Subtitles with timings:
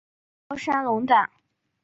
[0.47, 1.29] 高山龙胆